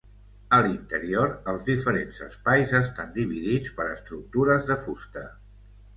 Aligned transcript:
A 0.55 0.57
l'interior, 0.67 1.35
els 1.51 1.67
diferents 1.67 2.21
espais 2.27 2.73
estan 2.81 3.13
dividits 3.21 3.77
per 3.81 3.89
estructures 3.93 4.69
de 4.71 4.79
fusta. 4.87 5.29